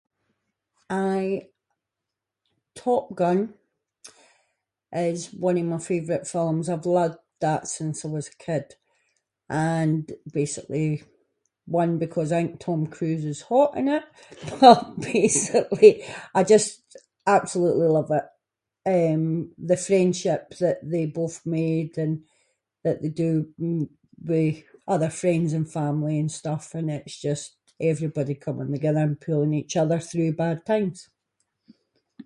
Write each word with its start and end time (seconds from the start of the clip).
I- 0.89 1.47
Top 2.75 3.13
Gun 3.15 3.53
is 4.93 5.27
one 5.33 5.57
of 5.59 5.65
my 5.73 5.77
favourite 5.89 6.25
films, 6.33 6.65
I’ve 6.73 6.85
loved 6.99 7.19
that 7.45 7.63
since 7.75 7.97
I 8.05 8.09
was 8.17 8.27
a 8.29 8.39
kid, 8.45 8.67
and 9.75 10.03
basically 10.39 10.87
one 11.81 11.93
because 12.05 12.29
I 12.31 12.37
think 12.39 12.59
Tom 12.65 12.81
Cruise 12.95 13.23
is 13.33 13.43
hot 13.49 13.71
in 13.79 13.87
it 13.97 14.03
but 14.61 14.81
basically 15.13 15.93
I 16.37 16.41
just- 16.53 16.87
I 17.27 17.33
absolutely 17.37 17.87
love 17.97 18.11
it, 18.19 18.25
eh, 18.93 19.15
the 19.69 19.77
friendship 19.87 20.43
that 20.61 20.79
they 20.93 21.05
both 21.19 21.37
made 21.59 21.91
and 22.03 22.13
that 22.83 22.97
they 23.03 23.09
do 23.25 23.31
with 24.29 24.57
other 24.93 25.11
friends 25.21 25.51
and 25.57 25.71
family 25.79 26.15
and 26.21 26.31
stuff 26.41 26.65
and 26.77 26.87
it’s 26.97 27.15
just 27.27 27.47
everybody 27.91 28.35
coming 28.45 28.69
the-gither 28.71 28.99
and 29.09 29.21
pulling 29.25 29.53
each 29.55 29.75
other 29.81 29.99
through 30.01 30.31
bad 30.43 30.57
times. 30.71 30.99